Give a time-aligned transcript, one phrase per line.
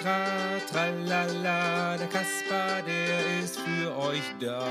[0.00, 1.96] tra, tralala.
[1.98, 4.66] Der Kasper, der ist für euch da.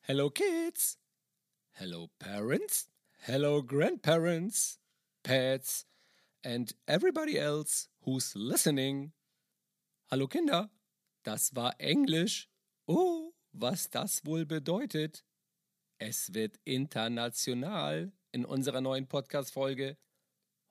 [0.00, 0.98] Hello kids.
[1.70, 2.90] Hello parents.
[3.26, 4.80] Hello grandparents.
[5.22, 5.86] pets,
[6.42, 9.12] and everybody else who's listening.
[10.10, 10.70] Hallo Kinder,
[11.24, 12.48] das war Englisch.
[12.86, 15.24] Oh, was das wohl bedeutet.
[15.98, 19.98] Es wird international in unserer neuen Podcast-Folge.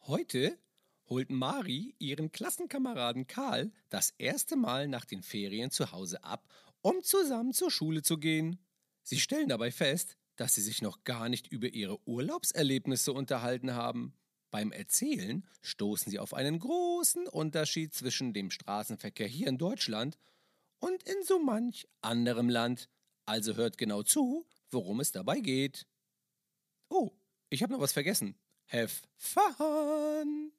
[0.07, 0.57] Heute
[1.09, 6.47] holt Mari ihren Klassenkameraden Karl das erste Mal nach den Ferien zu Hause ab,
[6.81, 8.59] um zusammen zur Schule zu gehen.
[9.03, 14.13] Sie stellen dabei fest, dass sie sich noch gar nicht über ihre Urlaubserlebnisse unterhalten haben.
[14.51, 20.17] Beim Erzählen stoßen sie auf einen großen Unterschied zwischen dem Straßenverkehr hier in Deutschland
[20.79, 22.89] und in so manch anderem Land.
[23.25, 25.85] Also hört genau zu, worum es dabei geht.
[26.89, 27.11] Oh,
[27.49, 28.35] ich habe noch was vergessen.
[28.67, 30.51] Have fun!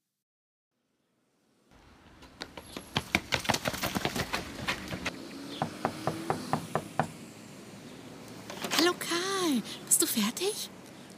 [8.78, 10.68] Hallo Karl, bist du fertig?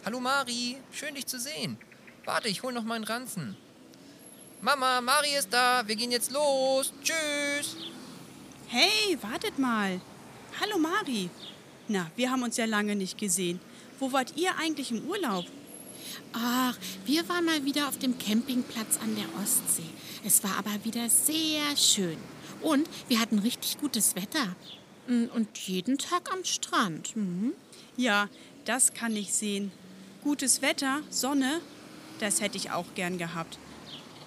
[0.04, 1.76] Hallo Mari, schön dich zu sehen.
[2.24, 3.56] Warte, ich hol noch meinen Ranzen.
[4.60, 6.92] Mama, Mari ist da, wir gehen jetzt los.
[7.02, 7.76] Tschüss.
[8.68, 10.00] Hey, wartet mal.
[10.60, 11.30] Hallo Mari.
[11.88, 13.60] Na, wir haben uns ja lange nicht gesehen.
[13.98, 15.46] Wo wart ihr eigentlich im Urlaub?
[16.32, 19.90] Ach, wir waren mal wieder auf dem Campingplatz an der Ostsee.
[20.24, 22.18] Es war aber wieder sehr schön.
[22.60, 24.54] Und wir hatten richtig gutes Wetter.
[25.08, 27.16] Mm, Und jeden Tag am Strand.
[27.16, 27.52] Mhm.
[27.96, 28.28] Ja,
[28.64, 29.72] das kann ich sehen.
[30.22, 31.60] Gutes Wetter, Sonne,
[32.20, 33.58] das hätte ich auch gern gehabt.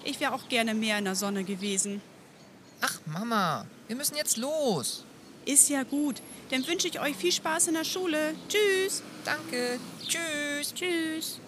[0.04, 2.02] Ich wäre auch gerne mehr in der Sonne gewesen.
[2.80, 5.04] Ach, Mama, wir müssen jetzt los.
[5.44, 6.20] Ist ja gut.
[6.50, 8.34] Dann wünsche ich euch viel Spaß in der Schule.
[8.48, 9.02] Tschüss.
[9.24, 9.78] Danke.
[10.06, 10.74] Tschüss.
[10.74, 11.40] Tschüss.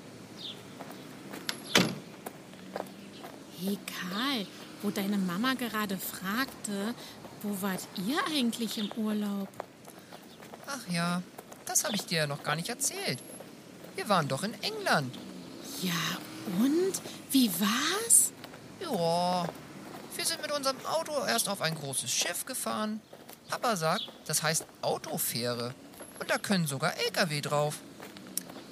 [3.61, 4.47] Hey Karl,
[4.83, 6.95] wo deine Mama gerade fragte,
[7.43, 9.49] wo wart ihr eigentlich im Urlaub?
[10.67, 11.23] Ach ja,
[11.69, 13.19] das habe ich dir ja noch gar nicht erzählt.
[13.97, 15.17] Wir waren doch in England.
[15.83, 15.93] Ja,
[16.59, 16.93] und?
[17.31, 18.33] Wie war's?
[18.81, 19.47] Ja,
[20.17, 23.01] wir sind mit unserem Auto erst auf ein großes Schiff gefahren.
[23.49, 25.75] Papa sagt, das heißt Autofähre.
[26.19, 27.77] Und da können sogar LKW drauf.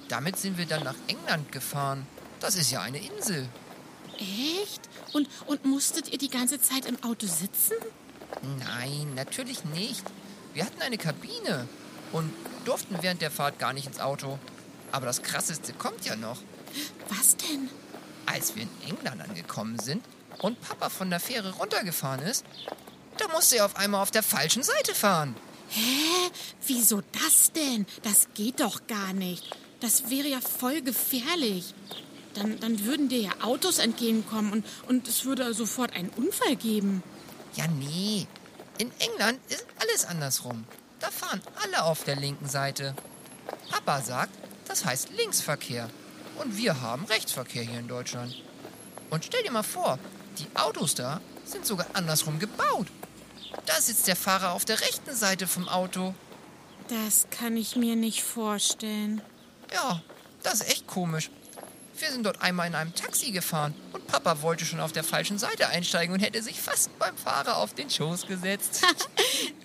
[0.09, 2.07] Damit sind wir dann nach England gefahren.
[2.41, 3.49] Das ist ja eine Insel.
[4.19, 4.81] Echt?
[5.13, 7.75] Und, und musstet ihr die ganze Zeit im Auto sitzen?
[8.59, 10.05] Nein, natürlich nicht.
[10.55, 11.69] Wir hatten eine Kabine
[12.13, 12.33] und
[12.65, 14.39] durften während der Fahrt gar nicht ins Auto.
[14.93, 16.41] Aber das Krasseste kommt ja noch.
[17.09, 17.69] Was denn?
[18.27, 20.05] Als wir in England angekommen sind
[20.39, 22.45] und Papa von der Fähre runtergefahren ist,
[23.19, 25.35] da musste er auf einmal auf der falschen Seite fahren.
[25.69, 26.31] Hä?
[26.67, 27.87] Wieso das denn?
[28.03, 29.45] Das geht doch gar nicht.
[29.81, 31.75] Das wäre ja voll gefährlich.
[32.35, 37.03] Dann, dann würden dir ja Autos entgegenkommen und, und es würde sofort einen Unfall geben.
[37.55, 38.27] Ja, nee.
[38.79, 40.65] In England ist alles andersrum.
[41.01, 42.95] Da fahren alle auf der linken Seite.
[43.71, 44.33] Papa sagt,
[44.67, 45.91] das heißt Linksverkehr.
[46.39, 48.35] Und wir haben Rechtsverkehr hier in Deutschland.
[49.11, 49.99] Und stell dir mal vor,
[50.39, 52.89] die Autos da sind sogar andersrum gebaut.
[53.67, 56.15] Da sitzt der Fahrer auf der rechten Seite vom Auto.
[56.89, 59.23] Das kann ich mir nicht vorstellen.
[59.73, 60.03] Ja,
[60.43, 61.31] das ist echt komisch.
[61.99, 63.75] Wir sind dort einmal in einem Taxi gefahren
[64.07, 67.75] Papa wollte schon auf der falschen Seite einsteigen und hätte sich fast beim Fahrer auf
[67.75, 68.85] den Schoß gesetzt.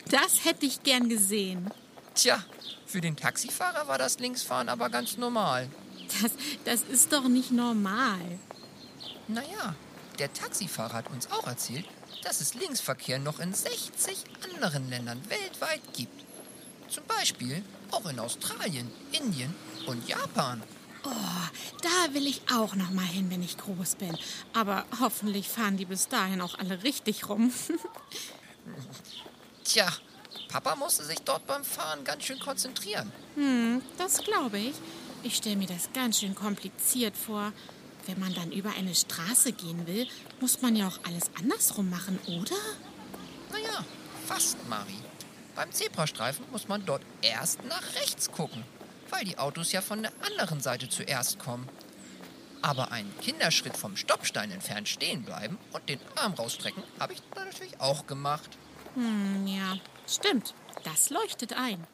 [0.10, 1.72] Das hätte ich gern gesehen.
[2.16, 2.44] Tja,
[2.86, 5.70] für den Taxifahrer war das Linksfahren aber ganz normal.
[6.22, 6.32] Das,
[6.66, 8.20] das ist doch nicht normal.
[9.30, 9.76] Naja,
[10.20, 11.86] der Taxifahrer hat uns auch erzählt,
[12.24, 16.26] dass es Linksverkehr noch in 60 anderen Ländern weltweit gibt.
[16.90, 19.56] Zum Beispiel auch in Australien, Indien
[19.88, 20.62] und Japan.
[21.04, 21.10] Oh,
[21.82, 24.16] da will ich auch noch mal hin, wenn ich groß bin.
[24.54, 27.52] Aber hoffentlich fahren die bis dahin auch alle richtig rum.
[29.64, 29.88] Tja,
[30.48, 33.12] Papa musste sich dort beim Fahren ganz schön konzentrieren.
[33.36, 34.74] Hm, das glaube ich.
[35.24, 37.54] Ich stelle mir das ganz schön kompliziert vor.
[38.08, 40.08] Wenn man dann über eine Straße gehen will,
[40.40, 42.56] muss man ja auch alles andersrum machen, oder?
[43.52, 43.86] Naja,
[44.28, 44.96] fast, Mari.
[45.56, 48.64] Beim Zebrastreifen muss man dort erst nach rechts gucken,
[49.12, 51.70] weil die Autos ja von der anderen Seite zuerst kommen.
[52.64, 57.46] Aber einen Kinderschritt vom Stoppstein entfernt stehen bleiben und den Arm rausstrecken, habe ich da
[57.46, 58.50] natürlich auch gemacht.
[58.96, 59.78] Hm, ja,
[60.08, 60.54] stimmt.
[60.84, 61.86] Das leuchtet ein.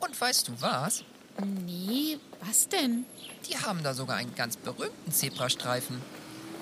[0.00, 1.04] Und weißt du was?
[1.42, 3.04] Nee, was denn?
[3.48, 6.00] Die haben da sogar einen ganz berühmten Zebrastreifen.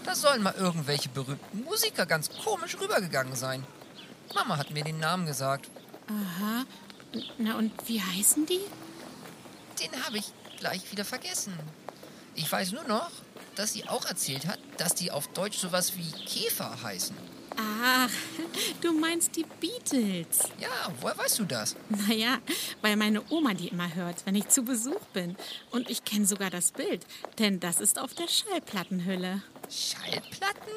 [0.04, 3.64] Da sollen mal irgendwelche berühmten Musiker ganz komisch rübergegangen sein.
[4.34, 5.70] Mama hat mir den Namen gesagt.
[6.08, 6.64] Aha.
[7.38, 8.60] Na und wie heißen die?
[9.82, 10.26] Den habe ich
[10.58, 11.58] gleich wieder vergessen.
[12.34, 13.10] Ich weiß nur noch,
[13.56, 17.16] dass sie auch erzählt hat, dass die auf Deutsch sowas wie Käfer heißen.
[17.58, 18.10] Ach,
[18.80, 20.38] du meinst die Beatles.
[20.58, 21.76] Ja, woher weißt du das?
[21.90, 22.38] Naja,
[22.80, 25.36] weil meine Oma die immer hört, wenn ich zu Besuch bin.
[25.70, 27.04] Und ich kenne sogar das Bild,
[27.38, 29.42] denn das ist auf der Schallplattenhülle.
[29.68, 30.72] Schallplatten?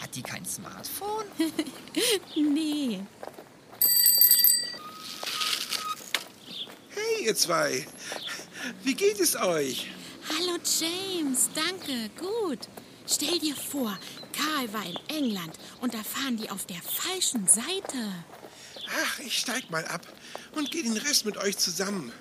[0.00, 1.26] Hat die kein Smartphone?
[2.36, 3.00] Nee.
[7.24, 7.86] Ihr zwei.
[8.82, 9.90] Wie geht es euch?
[10.28, 12.68] Hallo James, danke, gut.
[13.06, 13.98] Stell dir vor,
[14.32, 18.12] Karl war in England und da fahren die auf der falschen Seite.
[19.02, 20.06] Ach, ich steig mal ab
[20.52, 22.12] und gehe den Rest mit euch zusammen.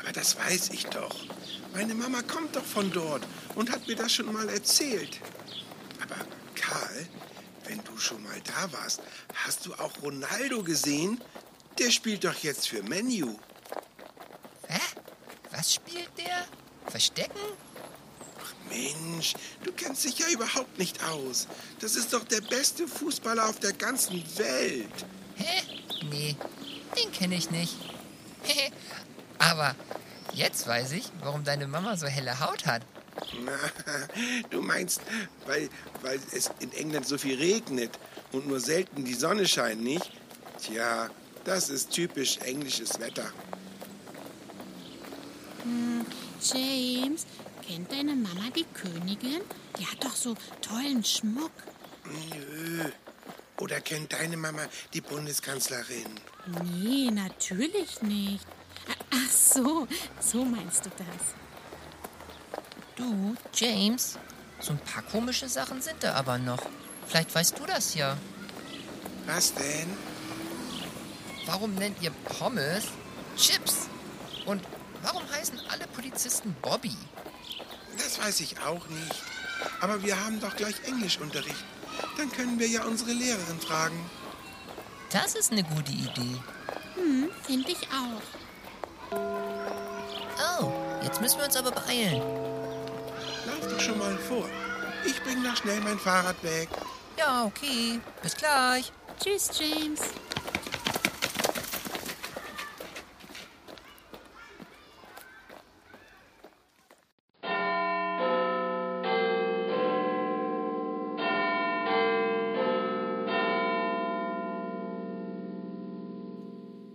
[0.00, 1.16] Aber das weiß ich doch.
[1.72, 3.22] Meine Mama kommt doch von dort
[3.54, 5.20] und hat mir das schon mal erzählt.
[6.02, 6.16] Aber
[6.54, 7.06] Karl,
[7.66, 9.00] wenn du schon mal da warst,
[9.34, 11.20] hast du auch Ronaldo gesehen?
[11.78, 13.38] Der spielt doch jetzt für Menu.
[15.60, 16.46] Was spielt der?
[16.86, 17.38] Verstecken?
[18.70, 21.48] Mensch, du kennst dich ja überhaupt nicht aus.
[21.80, 25.04] Das ist doch der beste Fußballer auf der ganzen Welt.
[25.36, 25.62] Hä?
[26.10, 26.34] Nee,
[26.96, 27.76] den kenne ich nicht.
[29.38, 29.74] Aber
[30.32, 32.80] jetzt weiß ich, warum deine Mama so helle Haut hat.
[33.44, 33.58] Na,
[34.48, 35.02] du meinst,
[35.44, 35.68] weil,
[36.00, 37.98] weil es in England so viel regnet
[38.32, 40.10] und nur selten die Sonne scheint, nicht?
[40.62, 41.10] Tja,
[41.44, 43.30] das ist typisch englisches Wetter.
[46.42, 47.26] James,
[47.66, 49.42] kennt deine Mama die Königin?
[49.78, 51.52] Die hat doch so tollen Schmuck.
[52.04, 52.90] Nö.
[53.60, 54.62] Oder kennt deine Mama
[54.94, 56.06] die Bundeskanzlerin?
[56.74, 58.46] Nee, natürlich nicht.
[59.10, 59.86] Ach so,
[60.18, 61.34] so meinst du das.
[62.96, 64.18] Du, James,
[64.60, 66.62] so ein paar komische Sachen sind da aber noch.
[67.06, 68.16] Vielleicht weißt du das ja.
[69.26, 69.88] Was denn?
[71.46, 72.84] Warum nennt ihr Pommes
[73.36, 73.88] Chips?
[74.46, 74.62] Und
[75.02, 76.96] warum heißen alle Polizisten Bobby?
[77.96, 79.22] Das weiß ich auch nicht.
[79.80, 81.64] Aber wir haben doch gleich Englischunterricht.
[82.16, 84.10] Dann können wir ja unsere Lehrerin fragen.
[85.10, 86.36] Das ist eine gute Idee.
[86.94, 88.22] Hm, finde ich auch.
[90.60, 92.22] Oh, jetzt müssen wir uns aber beeilen.
[93.46, 94.48] Lauf doch schon mal vor.
[95.04, 96.68] Ich bring noch schnell mein Fahrrad weg.
[97.18, 98.00] Ja, okay.
[98.22, 98.92] Bis gleich.
[99.22, 100.00] Tschüss, James.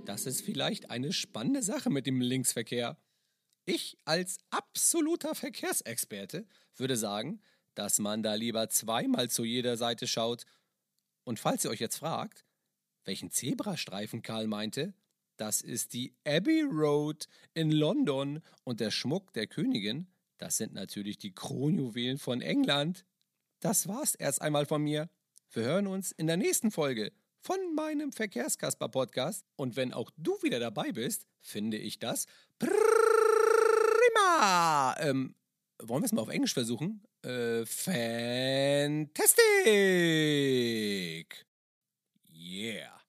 [0.06, 2.98] Das ist vielleicht eine spannende Sache mit dem Linksverkehr.
[3.66, 7.42] Ich als absoluter Verkehrsexperte würde sagen,
[7.74, 10.46] dass man da lieber zweimal zu jeder Seite schaut.
[11.24, 12.46] Und falls ihr euch jetzt fragt,
[13.04, 14.94] welchen Zebrastreifen Karl meinte,
[15.38, 20.08] das ist die Abbey Road in London und der Schmuck der Königin,
[20.38, 23.06] das sind natürlich die Kronjuwelen von England.
[23.60, 25.10] Das war's erst einmal von mir.
[25.52, 27.12] Wir hören uns in der nächsten Folge
[27.46, 29.46] von meinem Verkehrskasper-Podcast.
[29.56, 32.26] Und wenn auch du wieder dabei bist, finde ich das
[32.58, 32.76] prima.
[35.00, 35.36] Ähm,
[35.80, 37.04] wollen wir es mal auf Englisch versuchen?
[37.22, 39.46] Äh, fantastic.
[42.34, 43.05] Yeah.